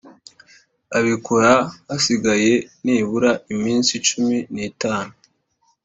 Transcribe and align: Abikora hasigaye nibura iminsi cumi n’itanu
Abikora 0.97 1.51
hasigaye 1.87 2.53
nibura 2.83 3.31
iminsi 3.53 3.93
cumi 4.07 4.37
n’itanu 4.53 5.13